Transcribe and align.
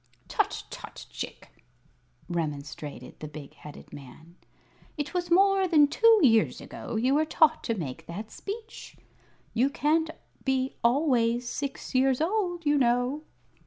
"Tut 0.27 0.63
tut, 0.71 1.05
Chick!" 1.11 1.63
remonstrated 2.27 3.19
the 3.19 3.27
big 3.27 3.53
headed 3.53 3.93
man; 3.93 4.35
"it 4.97 5.13
was 5.13 5.29
more 5.29 5.67
than 5.67 5.87
two 5.87 6.19
years 6.23 6.59
ago 6.59 6.95
you 6.95 7.13
were 7.13 7.23
taught 7.23 7.63
to 7.65 7.75
make 7.77 8.07
that 8.07 8.31
speech. 8.31 8.97
You 9.53 9.69
can't 9.69 10.09
be 10.43 10.75
always 10.83 11.47
six 11.47 11.93
years 11.93 12.19
old, 12.19 12.65
you 12.65 12.79
know." 12.79 13.25